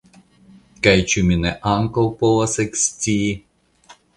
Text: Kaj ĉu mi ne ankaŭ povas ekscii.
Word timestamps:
Kaj 0.87 0.93
ĉu 1.11 1.23
mi 1.27 1.37
ne 1.43 1.51
ankaŭ 1.73 2.07
povas 2.25 2.57
ekscii. 2.67 3.33